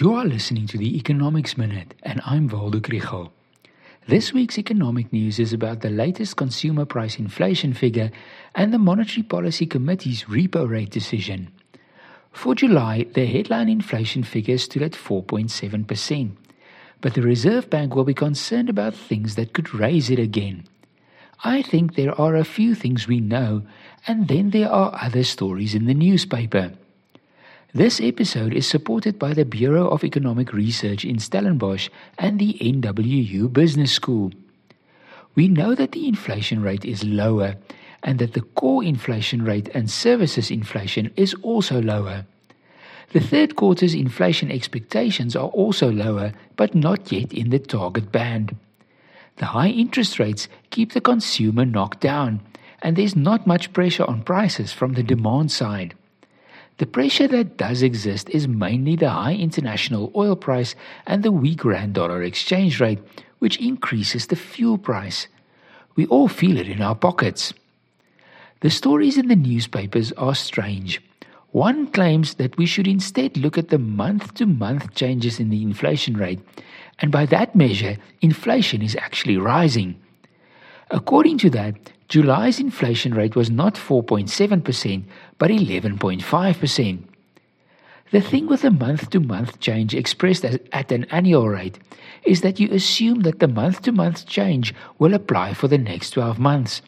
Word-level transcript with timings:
You 0.00 0.14
are 0.14 0.24
listening 0.24 0.66
to 0.68 0.78
the 0.78 0.96
Economics 0.96 1.58
Minute, 1.58 1.92
and 2.02 2.22
I'm 2.24 2.48
Waldo 2.48 2.80
Krugell. 2.80 3.32
This 4.08 4.32
week's 4.32 4.58
economic 4.58 5.12
news 5.12 5.38
is 5.38 5.52
about 5.52 5.82
the 5.82 5.90
latest 5.90 6.38
consumer 6.38 6.86
price 6.86 7.18
inflation 7.18 7.74
figure 7.74 8.10
and 8.54 8.72
the 8.72 8.78
Monetary 8.78 9.22
Policy 9.22 9.66
Committee's 9.66 10.24
repo 10.24 10.66
rate 10.66 10.88
decision. 10.88 11.50
For 12.32 12.54
July, 12.54 13.08
the 13.12 13.26
headline 13.26 13.68
inflation 13.68 14.22
figure 14.22 14.56
stood 14.56 14.80
at 14.80 14.92
4.7%, 14.92 16.30
but 17.02 17.12
the 17.12 17.20
Reserve 17.20 17.68
Bank 17.68 17.94
will 17.94 18.04
be 18.04 18.14
concerned 18.14 18.70
about 18.70 18.94
things 18.94 19.34
that 19.34 19.52
could 19.52 19.74
raise 19.74 20.08
it 20.08 20.18
again. 20.18 20.64
I 21.44 21.60
think 21.60 21.94
there 21.94 22.18
are 22.18 22.36
a 22.36 22.44
few 22.44 22.74
things 22.74 23.06
we 23.06 23.20
know, 23.20 23.64
and 24.06 24.28
then 24.28 24.48
there 24.48 24.72
are 24.72 24.98
other 24.98 25.24
stories 25.24 25.74
in 25.74 25.84
the 25.84 25.92
newspaper. 25.92 26.72
This 27.72 28.00
episode 28.00 28.52
is 28.52 28.66
supported 28.66 29.16
by 29.16 29.32
the 29.32 29.44
Bureau 29.44 29.86
of 29.86 30.02
Economic 30.02 30.52
Research 30.52 31.04
in 31.04 31.20
Stellenbosch 31.20 31.88
and 32.18 32.40
the 32.40 32.54
NWU 32.60 33.52
Business 33.52 33.92
School. 33.92 34.32
We 35.36 35.46
know 35.46 35.76
that 35.76 35.92
the 35.92 36.08
inflation 36.08 36.62
rate 36.62 36.84
is 36.84 37.04
lower 37.04 37.54
and 38.02 38.18
that 38.18 38.32
the 38.32 38.40
core 38.40 38.82
inflation 38.82 39.44
rate 39.44 39.68
and 39.72 39.88
services 39.88 40.50
inflation 40.50 41.12
is 41.14 41.32
also 41.42 41.80
lower. 41.80 42.26
The 43.12 43.20
third 43.20 43.54
quarter's 43.54 43.94
inflation 43.94 44.50
expectations 44.50 45.36
are 45.36 45.50
also 45.50 45.92
lower, 45.92 46.32
but 46.56 46.74
not 46.74 47.12
yet 47.12 47.32
in 47.32 47.50
the 47.50 47.60
target 47.60 48.10
band. 48.10 48.56
The 49.36 49.46
high 49.46 49.68
interest 49.68 50.18
rates 50.18 50.48
keep 50.70 50.92
the 50.92 51.00
consumer 51.00 51.64
knocked 51.64 52.00
down, 52.00 52.40
and 52.82 52.96
there's 52.96 53.14
not 53.14 53.46
much 53.46 53.72
pressure 53.72 54.06
on 54.10 54.22
prices 54.22 54.72
from 54.72 54.94
the 54.94 55.04
demand 55.04 55.52
side. 55.52 55.94
The 56.80 56.86
pressure 56.86 57.28
that 57.28 57.58
does 57.58 57.82
exist 57.82 58.30
is 58.30 58.48
mainly 58.48 58.96
the 58.96 59.10
high 59.10 59.34
international 59.34 60.10
oil 60.16 60.34
price 60.34 60.74
and 61.06 61.22
the 61.22 61.30
weak 61.30 61.62
rand 61.62 61.92
dollar 61.92 62.22
exchange 62.22 62.80
rate, 62.80 63.00
which 63.38 63.60
increases 63.60 64.28
the 64.28 64.34
fuel 64.34 64.78
price. 64.78 65.28
We 65.94 66.06
all 66.06 66.26
feel 66.26 66.56
it 66.56 66.68
in 66.68 66.80
our 66.80 66.94
pockets. 66.94 67.52
The 68.60 68.70
stories 68.70 69.18
in 69.18 69.28
the 69.28 69.36
newspapers 69.36 70.12
are 70.12 70.34
strange. 70.34 71.02
One 71.50 71.86
claims 71.86 72.36
that 72.36 72.56
we 72.56 72.64
should 72.64 72.88
instead 72.88 73.36
look 73.36 73.58
at 73.58 73.68
the 73.68 73.78
month 73.78 74.32
to 74.36 74.46
month 74.46 74.94
changes 74.94 75.38
in 75.38 75.50
the 75.50 75.60
inflation 75.60 76.16
rate, 76.16 76.40
and 77.00 77.12
by 77.12 77.26
that 77.26 77.54
measure, 77.54 77.98
inflation 78.22 78.80
is 78.80 78.96
actually 78.96 79.36
rising. 79.36 80.00
According 80.90 81.36
to 81.40 81.50
that, 81.50 81.92
July's 82.10 82.58
inflation 82.58 83.14
rate 83.14 83.36
was 83.36 83.52
not 83.52 83.74
4.7%, 83.76 85.04
but 85.38 85.48
11.5%. 85.48 87.04
The 88.10 88.20
thing 88.20 88.48
with 88.48 88.62
the 88.62 88.72
month 88.72 89.10
to 89.10 89.20
month 89.20 89.60
change 89.60 89.94
expressed 89.94 90.44
at 90.44 90.90
an 90.90 91.04
annual 91.12 91.48
rate 91.48 91.78
is 92.24 92.40
that 92.40 92.58
you 92.58 92.68
assume 92.72 93.20
that 93.20 93.38
the 93.38 93.46
month 93.46 93.82
to 93.82 93.92
month 93.92 94.26
change 94.26 94.74
will 94.98 95.14
apply 95.14 95.54
for 95.54 95.68
the 95.68 95.78
next 95.78 96.10
12 96.10 96.40
months. 96.40 96.82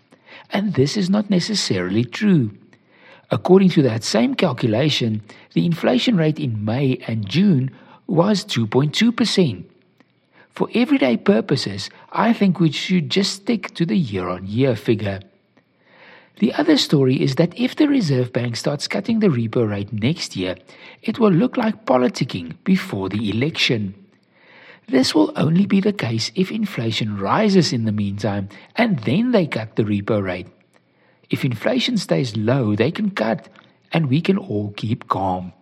And 0.51 0.75
this 0.75 0.97
is 0.97 1.09
not 1.09 1.31
necessarily 1.31 2.05
true. 2.05 2.51
According 3.31 3.71
to 3.71 3.83
that 3.83 4.03
same 4.03 4.35
calculation, 4.35 5.23
the 5.55 5.65
inflation 5.65 6.17
rate 6.17 6.41
in 6.41 6.65
May 6.65 6.99
and 7.07 7.29
June 7.29 7.71
was 8.09 8.45
2.2%. 8.45 9.67
For 10.53 10.69
everyday 10.75 11.17
purposes, 11.17 11.89
I 12.13 12.33
think 12.33 12.61
we 12.61 12.71
should 12.71 13.09
just 13.11 13.33
stick 13.33 13.75
to 13.75 13.87
the 13.87 13.97
year 13.97 14.29
on 14.29 14.47
year 14.47 14.77
figure. 14.77 15.21
The 16.39 16.53
other 16.55 16.77
story 16.77 17.23
is 17.23 17.37
that 17.37 17.59
if 17.59 17.77
the 17.77 17.89
Reserve 17.89 18.33
Bank 18.33 18.57
starts 18.57 18.89
cutting 18.89 19.21
the 19.21 19.29
repo 19.29 19.69
rate 19.69 19.93
next 19.93 20.37
year, 20.37 20.57
it 21.03 21.19
will 21.19 21.31
look 21.31 21.57
like 21.57 21.87
politicking 21.87 22.57
before 22.65 23.09
the 23.09 23.31
election. 23.31 23.95
This 24.89 25.15
will 25.15 25.33
only 25.37 25.67
be 25.67 25.81
the 25.81 25.93
case 25.93 26.33
if 26.35 26.51
inflation 26.51 27.17
rises 27.17 27.73
in 27.73 27.85
the 27.85 27.93
meantime 27.93 28.49
and 28.77 28.99
then 29.01 29.31
they 29.31 29.47
cut 29.47 29.77
the 29.77 29.85
repo 29.85 30.23
rate. 30.23 30.49
If 31.31 31.45
inflation 31.45 31.97
stays 31.97 32.37
low, 32.37 32.75
they 32.75 32.91
can 32.91 33.11
cut 33.11 33.49
and 33.93 34.11
we 34.11 34.21
can 34.21 34.37
all 34.37 34.73
keep 34.77 35.09
calm. 35.09 35.53